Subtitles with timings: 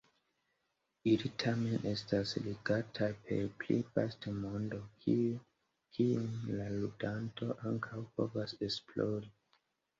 [1.09, 6.27] Ili tamen estas ligataj per pli vasta mondo, kiun
[6.57, 9.35] la ludanto ankaŭ povas esplori.